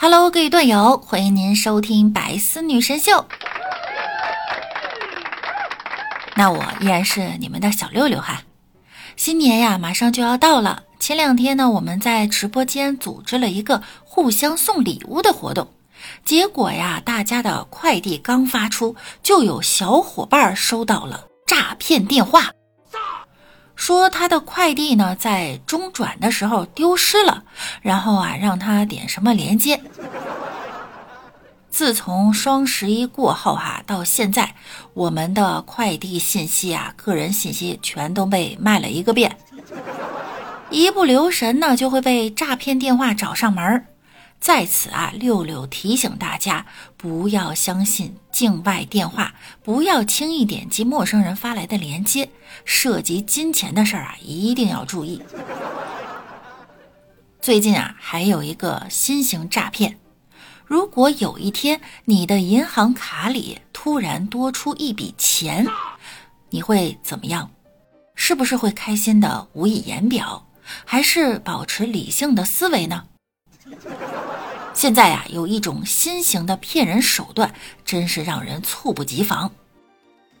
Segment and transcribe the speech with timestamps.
[0.00, 3.26] Hello，各位段友，欢迎您收听百思女神秀。
[6.36, 8.42] 那我依然是你们的小六六哈。
[9.16, 10.84] 新年呀，马上就要到了。
[11.00, 15.66] 前两天呢，我们在直播间组织了一个互相送礼物的活动，
[16.24, 22.52] 结果呀，大家的快递刚发出，就有小伙伴收到了诈骗电话。
[23.78, 27.44] 说他的快递呢在中转的时候丢失了，
[27.80, 29.80] 然后啊让他点什么连接。
[31.70, 34.52] 自从双十一过后哈，到现在
[34.94, 39.38] 我们的快递信息啊、个人信息全都被卖了一个遍，
[40.70, 43.86] 一不留神呢就会被诈骗电话找上门儿。
[44.40, 46.66] 在此啊，六六提醒大家，
[46.96, 52.30] 不要相信境外电话，不要轻易点击陌生人发来的链接，
[52.64, 55.20] 涉及金钱的事儿啊，一定要注意。
[57.40, 59.98] 最近啊，还有一个新型诈骗，
[60.64, 65.66] 如果有一天你的银行卡里突然多出一笔钱，
[66.50, 67.50] 你会怎么样？
[68.14, 70.46] 是不是会开心的无以言表，
[70.84, 73.04] 还是保持理性的思维呢？
[74.78, 77.52] 现在呀，有一种新型的骗人手段，
[77.84, 79.50] 真是让人猝不及防。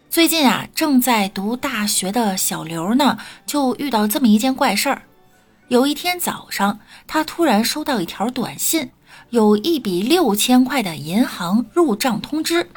[0.08, 5.02] 最近啊，正在读大学的小刘呢，就遇到这么一件怪事儿。
[5.66, 6.78] 有一天早上，
[7.08, 8.92] 他突然收到一条短信，
[9.30, 12.70] 有一笔六千块的银行入账通知。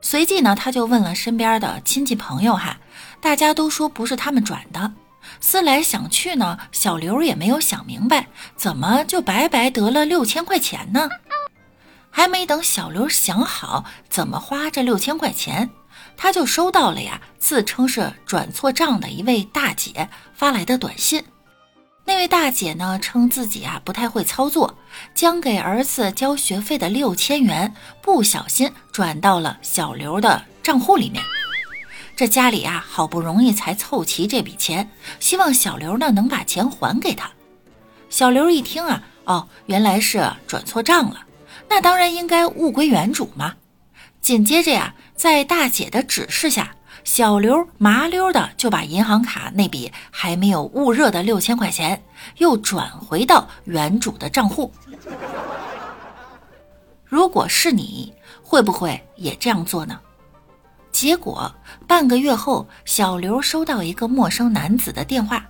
[0.00, 2.76] 随即呢，他就问了身边的亲戚朋友，哈，
[3.20, 4.92] 大家都说不是他们转的。
[5.40, 11.08] 思来想去呢，小刘也没有想明白，怎么就白白得了六千块钱呢？
[12.10, 15.70] 还没等小刘想好怎么花这六千块钱，
[16.16, 21.24] 他就收到了呀，自称是转错账的一位大姐发来的短信。
[22.04, 24.76] 那位大姐呢，称自己啊不太会操作，
[25.14, 27.72] 将给儿子交学费的六千元
[28.02, 31.22] 不小心转到了小刘的账户里面。
[32.22, 34.88] 这家里啊，好不容易才凑齐这笔钱，
[35.18, 37.28] 希望小刘呢能把钱还给他。
[38.10, 41.26] 小刘一听啊，哦，原来是转错账了，
[41.68, 43.56] 那当然应该物归原主嘛。
[44.20, 46.72] 紧接着呀，在大姐的指示下，
[47.02, 52.00] 小刘麻溜的就把银行卡那笔还没有焐热的六千块钱
[52.36, 54.72] 又转回到原主的账户。
[57.04, 59.98] 如果是你，会不会也这样做呢？
[60.92, 61.52] 结果
[61.88, 65.44] 半个月后，小刘收到一个陌生男子的电话，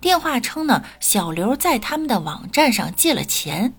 [0.00, 3.74] 电话称呢，小刘在他们的网站上借了钱，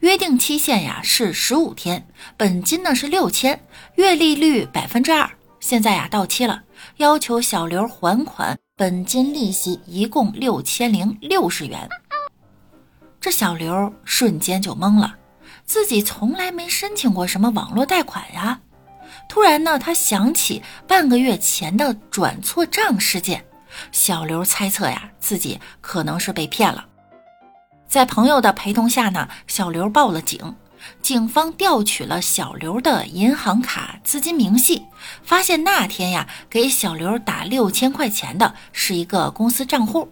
[0.00, 3.64] 约定期限呀是十五天，本金呢是六千，
[3.96, 5.30] 月利率百分之二，
[5.60, 6.62] 现在呀到期了，
[6.96, 11.88] 要求小刘还款，本金利息一共六千零六十元。
[13.20, 15.14] 这小刘瞬间就懵了，
[15.64, 18.60] 自己从来没申请过什么网络贷款呀。
[19.28, 23.44] 突然呢，他想起半个月前的转错账事件，
[23.90, 26.84] 小刘猜测呀，自己可能是被骗了。
[27.88, 30.54] 在朋友的陪同下呢，小刘报了警。
[31.00, 34.84] 警方调取了小刘的银行卡资金明细，
[35.22, 40.10] 发现那天呀，给小刘打六千块钱的是一个公司账户。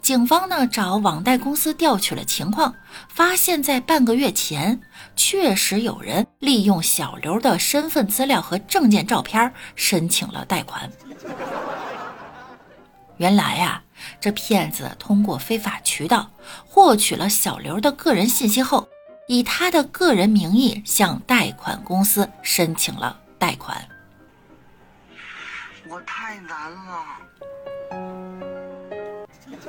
[0.00, 2.74] 警方呢找网贷公司调取了情况，
[3.08, 4.80] 发现，在半个月前，
[5.14, 10.90] 确实有人利用小刘的身份资料和证件照片申请了贷款。
[13.18, 13.82] 原来呀，
[14.20, 16.28] 这骗子通过非法渠道
[16.66, 18.88] 获取了小刘的个人信息后，
[19.28, 23.88] 以他的个人名义向贷款公司申请了贷款。
[25.88, 27.04] 我太难了。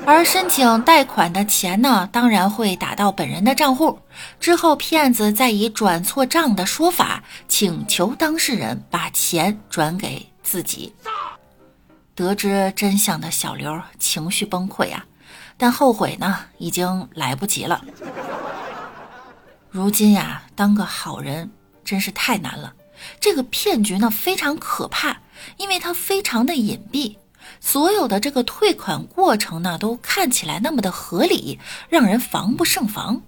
[0.05, 3.97] 而申请贷款的钱呢，当然会打到本人的账户。
[4.39, 10.93] 之后，骗子再以转错账的说法，请求当事人把钱转给自己。
[12.15, 15.05] 得知真相的小刘情绪崩溃啊，
[15.57, 17.83] 但后悔呢，已经来不及了。
[19.69, 21.49] 如今呀，当个好人
[21.83, 22.73] 真是太难了。
[23.19, 25.17] 这个骗局呢，非常可怕，
[25.57, 27.15] 因为它非常的隐蔽。
[27.65, 33.21] 所有的这个退款过程呢，都看起来那么的合理，让人防不胜防。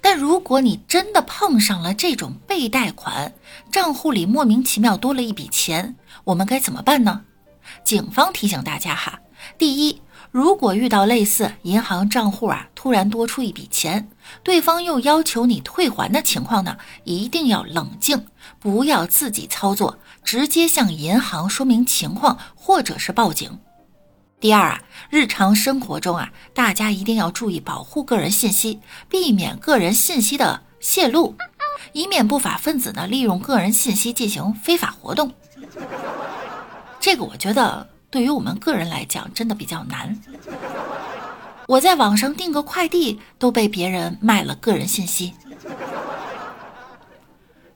[0.00, 3.32] 但如果你真的碰上了这种被贷款，
[3.70, 5.94] 账户里莫名其妙多了一笔钱，
[6.24, 7.22] 我们该怎么办呢？
[7.84, 9.20] 警方提醒大家哈，
[9.56, 10.02] 第一，
[10.32, 14.10] 如果遇到类似银行账户啊突然多出一笔钱，
[14.42, 18.26] 对方又要求你退还的情况呢，一定要冷静，
[18.58, 19.98] 不要自己操作。
[20.22, 23.58] 直接向银行说明情况，或者是报警。
[24.38, 31.36] 第二啊，日常生活中啊，大家一定要注意保护个人信息，避免个人信息的泄露，
[31.92, 35.32] 以免不法分子呢利用个人信息进行非法活动。
[36.98, 40.18] 这个我觉得对于我们个人来讲真的比较难。
[41.70, 45.34] 我在网上订个快递都被别人卖了个人信息。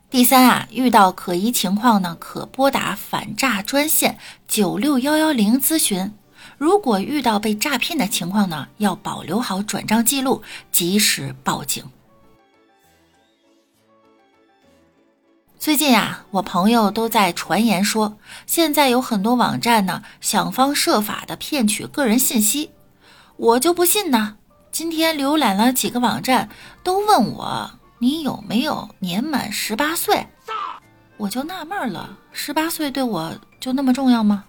[0.09, 4.17] 第三啊，遇到可疑情况呢，可拨打反诈专线
[4.49, 6.11] 九六幺幺零咨询。
[6.57, 10.43] 如果遇到被诈骗的情况呢，要保留好转账记录，
[10.73, 11.81] 及时报警。
[15.57, 22.71] 最近啊，我朋友都在传言说，现在有很多网站呢，想方设法的骗取个人信息。
[23.37, 24.37] 我就不信呢。
[24.71, 26.49] 今天浏览了几个网站，
[26.83, 27.71] 都问我。
[27.97, 30.27] 你有没有年满十八岁？
[31.17, 34.43] 我就纳闷了，十八岁对我就那么重要吗？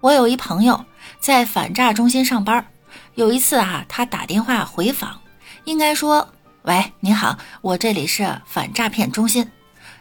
[0.00, 0.84] 我有一朋友
[1.20, 2.66] 在反诈中心上班，
[3.14, 5.20] 有一次啊，他打电话回访，
[5.64, 6.30] 应该说
[6.62, 9.50] ：“喂，您好，我这里是反诈骗中心。”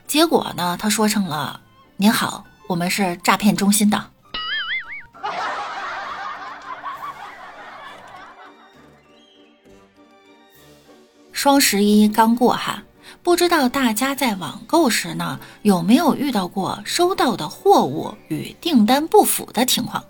[0.08, 1.60] 结果呢，他说成了
[1.98, 4.12] ：“您好，我们是诈骗中心的。”
[11.38, 12.82] 双十一刚过哈，
[13.22, 20.04] 不知道大家在网购时呢有没有遇到过收到的货物与订单不符的情况？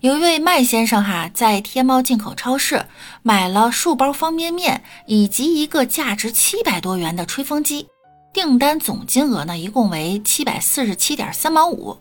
[0.00, 2.84] 有一位麦先生哈，在天猫进口超市
[3.22, 7.88] 买了数包方便面以及一个价值七百多元的吹风机，
[8.34, 11.96] 订单总金额呢一共为七百四十七点三毛五，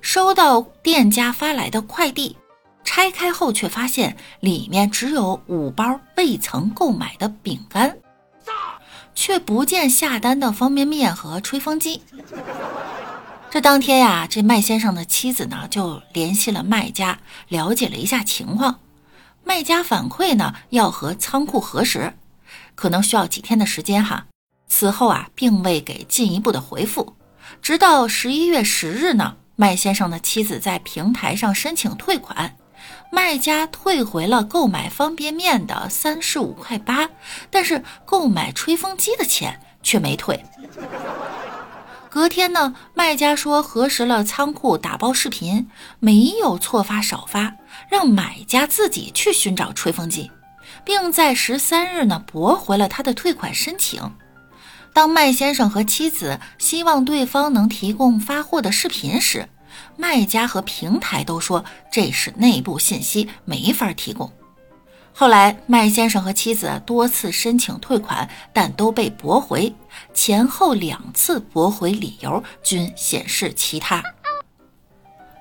[0.00, 2.36] 收到店家发来的快递。
[2.84, 7.96] 拆开后，却发现里面只有五包未曾购买的饼干，
[9.14, 12.02] 却不见下单的方便面和吹风机。
[13.50, 18.80] 这当天呀，这麦先生的妻子呢就联系了卖家，了解了一下情况。
[19.44, 22.14] 卖家反馈呢要和仓库核实，
[22.74, 24.26] 可能需要几天的时间哈。
[24.68, 27.14] 此后啊，并未给进一步的回复。
[27.62, 32.56] 直到十一月十日呢，麦先生的妻子在平台上申请退款。
[33.14, 37.08] 卖家退回了购买方便面的三十五块八，
[37.48, 40.44] 但是购买吹风机的钱却没退。
[42.10, 45.68] 隔天呢，卖家说核实了仓库打包视频，
[46.00, 47.54] 没有错发少发，
[47.88, 50.32] 让买家自己去寻找吹风机，
[50.84, 54.12] 并在十三日呢驳回了他的退款申请。
[54.92, 59.48] 当麦先生和妻子希望对方能提供发货的视频时，
[59.96, 64.30] 卖家和平台都说这是内部信息，没法提供。
[65.12, 69.72] 后来，麦先生和妻子多次申请退款，但都被驳回。
[70.12, 74.02] 前后两次驳回理由均显示其他。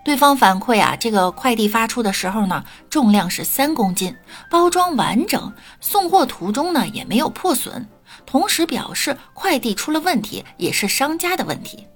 [0.06, 4.16] 对方反馈啊，这个快递发出的时候呢，重量是三公斤，
[4.50, 7.88] 包装完整，送货途中呢也没有破损。
[8.26, 11.88] 同时表示快递出了问题，也是商家的问题。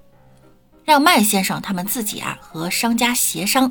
[0.88, 3.70] 让麦先生他们自己啊和商家协商。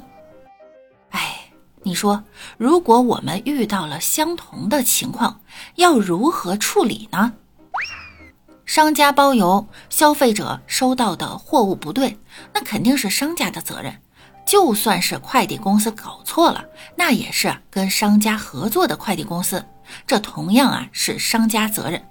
[1.08, 1.50] 哎，
[1.82, 2.22] 你说，
[2.58, 5.40] 如果我们遇到了相同的情况，
[5.76, 7.32] 要如何处理呢？
[8.66, 12.18] 商家包邮，消费者收到的货物不对，
[12.52, 13.98] 那肯定是商家的责任。
[14.44, 16.66] 就算是快递公司搞错了，
[16.96, 19.64] 那也是跟商家合作的快递公司，
[20.06, 22.06] 这同样啊是商家责任。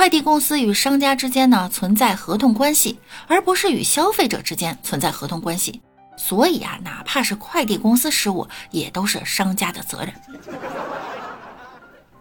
[0.00, 5.82] 快递公司与商家之间呢存在合同关系，而不是与消费者之间存在合同关系。
[6.16, 10.14] 所以啊，哪怕是快递公司失误，也都是商家的责任。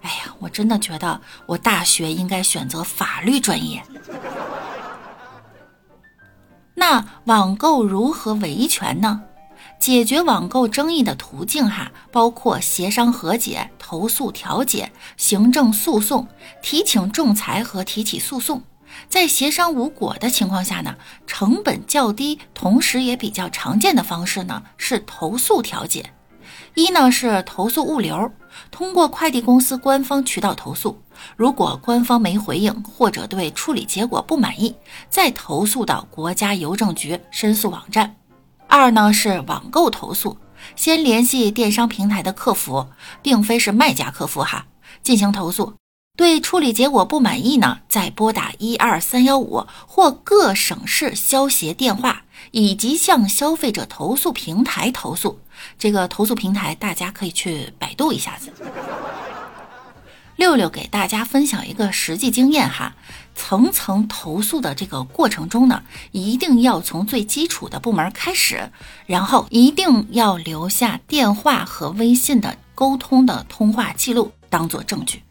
[0.02, 3.82] 哎呀，我真的觉得我大学应该选择法律专业。
[6.76, 9.24] 那网购如何维权呢？
[9.80, 16.28] 解决网购争议的途径哈，包括协商和解、投诉调解、行政诉讼、
[16.62, 18.62] 提请仲裁和提起诉讼。
[19.08, 20.96] 在协商无果的情况下呢，
[21.26, 26.12] 成本较低，同时也比较常见的方式呢是投诉调解。
[26.74, 28.32] 一呢是投诉物流，
[28.72, 31.02] 通过快递公司官方渠道投诉，
[31.38, 34.76] 如果官方没回应或者对处理结果不满意，
[35.10, 38.16] 再投诉到国家邮政局申诉网站。
[38.70, 40.38] 二呢是网购投诉，
[40.76, 42.88] 先联系电商平台的客服，
[43.24, 44.68] 并非是卖家客服哈，
[45.02, 45.74] 进行投诉，
[46.16, 52.22] 对处理结果不满意呢，再拨打一二三幺五或各省市消协电话，
[52.52, 55.40] 以及向消费者投诉平台投诉。
[55.80, 58.54] 这个投诉平台大家可以去百度一下子。
[60.38, 62.96] 六六给大家分享一个实际经验哈，
[63.40, 65.82] 层层投诉的这个过程中呢，
[66.12, 68.70] 一定要从最基础的部门开始，
[69.06, 75.24] 然后一定要留下电话和微信的沟通的通话记录当做证据。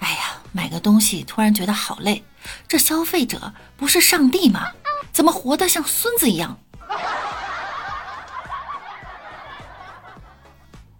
[0.00, 2.22] 哎呀，买个东西突然觉得好累，
[2.68, 4.68] 这消费者不是上帝吗？
[5.12, 6.58] 怎么活得像孙子一样？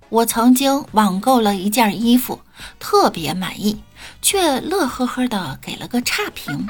[0.08, 2.40] 我曾经网购了一件衣服，
[2.78, 3.82] 特别满意，
[4.20, 6.66] 却乐呵呵的给了个差评。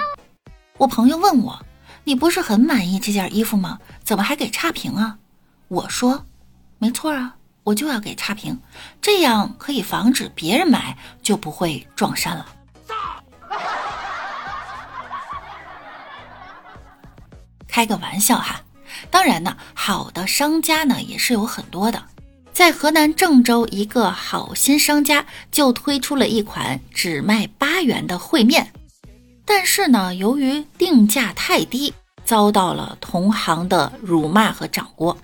[0.78, 1.60] 我朋友问我
[2.04, 3.78] ：“你不是很满意这件衣服吗？
[4.02, 5.18] 怎么还给差评啊？”
[5.68, 6.24] 我说
[6.78, 8.60] ：“没错啊，我就要给差评，
[9.00, 12.46] 这样可以防止别人买就不会撞衫了。”
[17.68, 18.60] 开个玩笑哈，
[19.10, 22.02] 当然呢，好的商家呢也是有很多的。
[22.52, 28.70] 在河南郑州，一个好心商家就推出了一款只卖八元的烩面，
[29.46, 31.94] 但是呢，由于定价太低，
[32.26, 35.16] 遭到了同行的辱骂和掌掴。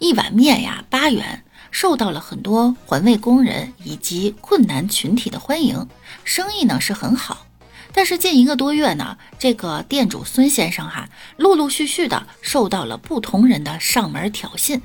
[0.00, 5.88] 一碗面呀，八元，受到了很多环卫工人以及困难群体的欢迎，
[6.24, 7.46] 生意呢是很好。
[7.92, 14.80] 但是近一个多月呢，这个店主孙先生哈，陆陆续续的受到了不同人的上门挑衅。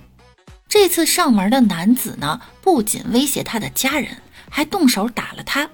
[0.73, 4.09] 这次上门的男子呢，不仅威胁他的家人，
[4.49, 5.69] 还动手打了他。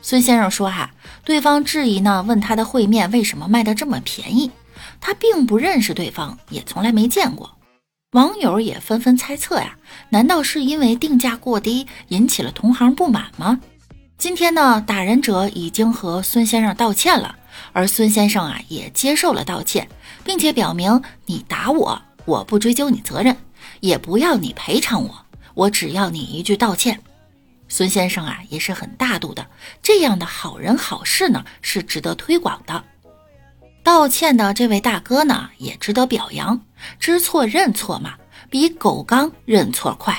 [0.00, 0.90] 孙先生说：“哈，
[1.22, 4.50] 对方质疑呢，问他的烩面为什么卖的这么便宜，
[5.02, 7.58] 他并不认识对方，也从来没见过。”
[8.16, 9.76] 网友也纷纷猜测呀，
[10.08, 13.60] 难道是因为定价过低引起了同行不满吗？
[14.16, 17.36] 今天呢，打人者已经和孙先生道歉了，
[17.74, 19.86] 而孙先生啊也接受了道歉，
[20.24, 23.36] 并且表明：“你打我，我不追究你责任。”
[23.86, 27.00] 也不要你赔偿我，我只要你一句道歉。
[27.68, 29.46] 孙先生啊，也是很大度的，
[29.82, 32.82] 这样的好人好事呢，是值得推广的。
[33.84, 36.60] 道歉的这位大哥呢，也值得表扬，
[36.98, 38.14] 知错认错嘛，
[38.50, 40.16] 比狗刚认错快。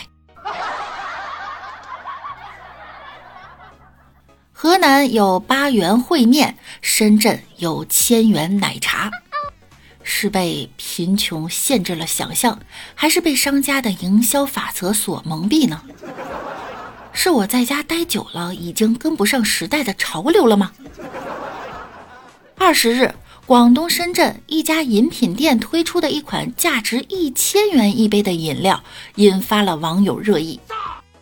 [4.54, 9.12] 河南有八元烩面，深圳有千元奶茶。
[10.10, 12.58] 是被贫穷限制了想象，
[12.96, 15.82] 还是被商家的营销法则所蒙蔽呢？
[17.12, 20.72] 是我在家待久了，已经跟不上时代的潮流了吗？
[22.58, 23.14] 二十日，
[23.46, 28.82] 广东深圳一家饮品店推出的一款价值一千元一杯的饮料，
[29.16, 30.58] 引发了网友热议。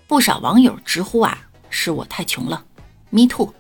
[0.06, 1.36] 不少网友直呼啊，
[1.72, 2.64] 是我太穷了
[3.10, 3.52] ，me too。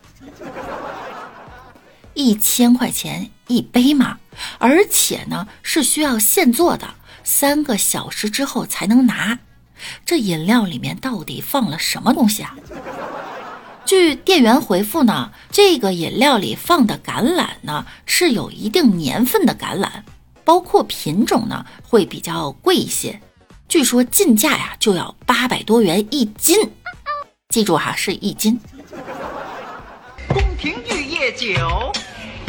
[2.15, 4.17] 一千块钱一杯嘛？
[4.57, 9.37] 而且呢，是需要现做的，三个小时之后才能拿。
[10.05, 12.55] 这饮料里面到底放了什么东西啊？
[13.85, 19.89] 据店员回复呢，这个饮料里放的橄榄呢是有一定年份的橄榄，
[20.43, 23.21] 包括品种呢会比较贵一些，
[23.67, 26.57] 据说进价呀就要八百多元一斤。
[27.49, 28.59] 记住哈，是一斤。
[30.27, 31.91] 宫廷玉液酒，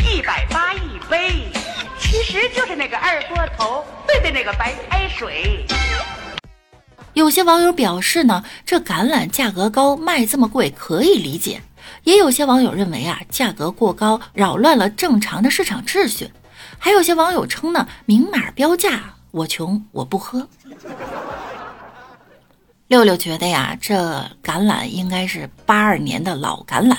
[0.04, 1.48] 一百八一杯。
[1.98, 5.66] 其实就是那个二锅头兑的那个白开水。
[7.14, 11.58] 有些网友表示呢，这橄榄价格高，卖这么贵可以理解；
[12.04, 16.30] 也有些网友认为啊，价格过高，扰乱了正常的市场秩序。
[16.78, 20.46] 还有些网友称呢，明码标价，我穷我不喝。
[22.88, 23.96] 六六觉得呀，这
[24.44, 26.96] 橄榄应该是八二年的老橄榄。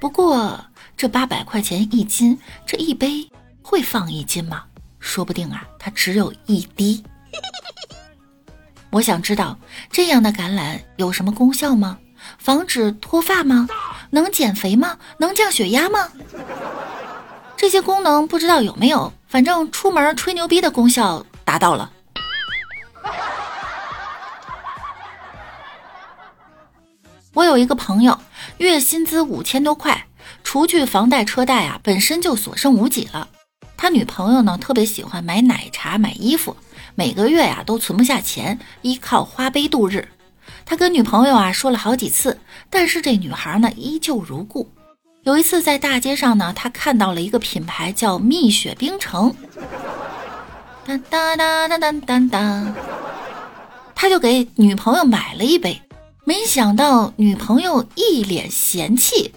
[0.00, 0.58] 不过
[0.96, 3.30] 这八百块钱一斤，这一杯。
[3.62, 4.64] 会放一斤吗？
[4.98, 7.04] 说不定啊，它只有一滴。
[8.90, 9.56] 我想知道
[9.92, 11.98] 这样的橄榄有什么功效吗？
[12.38, 13.68] 防止脱发吗？
[14.10, 14.98] 能减肥吗？
[15.18, 16.08] 能降血压吗？
[17.56, 21.92] 这些功能不知道有没有，反正出门吹牛逼的功效达到了。
[27.34, 28.18] 我有一个朋友，
[28.60, 30.06] 月薪资五千多块，
[30.44, 33.26] 除去房贷车贷啊，本身就所剩无几了。
[33.74, 36.54] 他女朋友呢，特别喜欢买奶茶、买衣服，
[36.94, 40.06] 每个月呀都存不下钱，依靠花呗度日。
[40.66, 42.38] 他跟女朋友啊说了好几次，
[42.68, 44.70] 但是这女孩呢依旧如故。
[45.22, 49.34] 有一次在大街上呢，他看到了一个品牌叫蜜雪冰城，
[50.84, 52.74] 当当当当当当当，
[53.94, 55.80] 他就给女朋友买了一杯，
[56.30, 59.34] 没想到女朋友一脸嫌弃，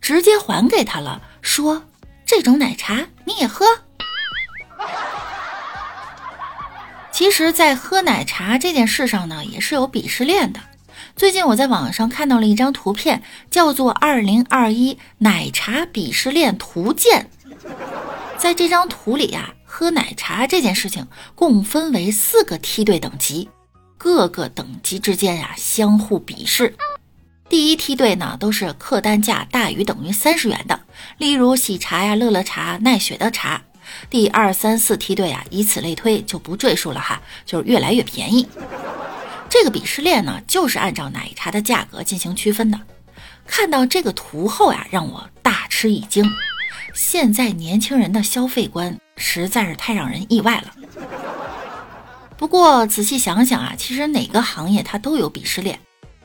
[0.00, 1.84] 直接还给他了，说。
[2.26, 3.64] 这种奶茶你也喝？
[7.12, 10.58] 其实，在喝奶茶这件事上呢，也是有鄙视链的。
[11.14, 17.30] 最近我在网上看到了一张图片，叫做《二零二一奶茶鄙视链图鉴》。
[18.36, 21.06] 在这张图里呀，喝奶茶这件事情
[21.36, 23.48] 共分为四个梯队等级，
[24.02, 26.74] 各个等级之间呀相互鄙视。
[27.48, 30.80] 第一梯队呢，都是客单价大于等于三十元的，
[31.18, 33.62] 例如喜茶呀、乐乐茶、奈雪的茶。
[34.10, 38.48] 第二、三、四梯队啊，以此类推，就不赘述了哈，就是越来越便宜。
[39.48, 42.80] 这个鄙视链呢，就是按照奶茶的价格进行区分的。
[43.46, 46.28] 看到这个图后呀，让我大吃一惊。
[46.92, 50.74] 现在年轻人的消费观实在是太让人意外了。
[52.42, 55.78] 不过仔细想想啊，其实哪个行业它都有鄙视链。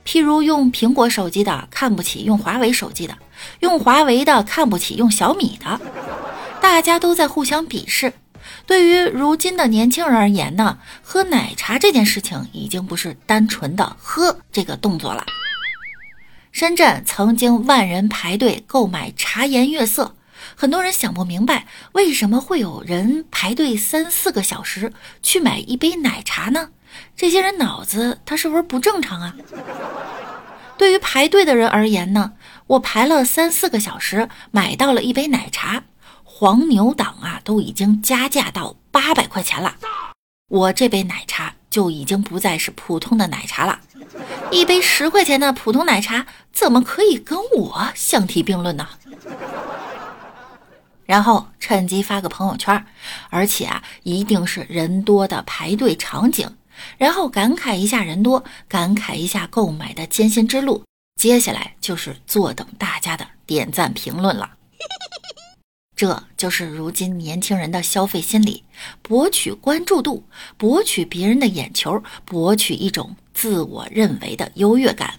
[0.04, 3.16] 譬如用苹果手机的看不起用华为手机的，
[3.60, 5.80] 用华为的看不起用小米的。
[6.60, 8.12] 大家都在互相鄙视。
[8.66, 15.24] 对于如今的年轻人而言呢，喝奶茶这件事情已经不是单纯的喝这个动作了。
[16.52, 20.16] 深圳曾经万人排队购买茶颜悦色，
[20.60, 26.70] 很多人想不明白为什么会有人排队三四个小时去买一杯奶茶呢？
[27.16, 29.36] 这些人脑子他是不是不正常啊？
[30.76, 32.34] 对于排队的人而言呢，
[32.66, 35.84] 我排了三四个小时买到了一杯奶茶。
[36.24, 39.76] 黄牛党啊，都已经加价到八百块钱了，
[40.50, 43.80] 我这杯奶茶就已经不再是普通的奶茶了。
[44.50, 48.88] 一杯十块钱的普通奶茶，怎么可以跟我相提并论呢？
[51.08, 52.86] 然后趁机发个朋友圈，
[53.32, 56.48] 而且啊，一定是人多的排队场景，
[57.00, 60.84] 然后感慨一下人多，感慨一下购买的艰辛之路，
[61.20, 64.52] 接下来就是坐等大家的点赞评论了。
[65.96, 68.64] 这就是如今年轻人的消费心理，
[69.02, 70.24] 博取关注度，
[70.56, 75.16] 博取别人的眼球，博取一种自我认为的优越感。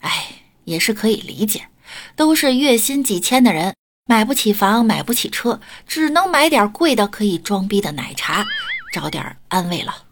[0.00, 0.28] 哎，
[0.64, 1.68] 也是可以理解，
[2.16, 3.74] 都是月薪几千的人，
[4.06, 8.46] 买不起房，买不起车，只能买点贵的可以装逼的奶茶，
[8.92, 10.04] 找点安慰了。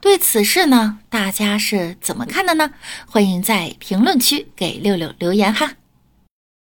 [0.00, 2.72] 对此事呢，大家是怎么看的呢？
[3.06, 5.74] 欢迎在评论区给六六留言哈。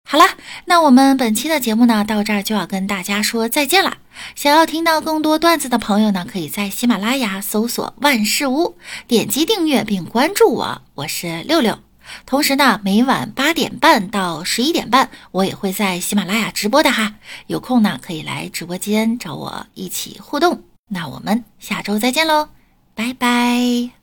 [0.06, 0.24] 好了，
[0.66, 3.89] 那我们本期的节目呢，到这儿就要跟大家说再见了。
[4.34, 11.78] 想要听到更多段子的朋友呢，可以在喜马拉雅搜索万事屋，点击订阅并关注我，我是六六。
[12.26, 17.14] 同时呢，每晚八点半到十一点半，我也会在喜马拉雅直播的哈。
[17.46, 20.62] 有空呢，可以来直播间找我一起互动。
[20.88, 22.48] 那我们下周再见喽。
[22.94, 23.99] 拜拜。